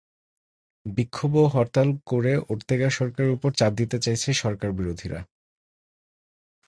বিক্ষোভ 0.85 1.31
ও 1.35 1.45
হরতাল 1.47 1.89
করে 2.07 2.33
ওর্তেগা 2.49 2.89
সরকারের 2.89 3.31
ওপর 3.31 3.49
চাপ 3.51 3.71
দিতে 3.73 3.97
চাইছে 3.99 4.29
সরকারবিরোধীরা। 4.33 5.19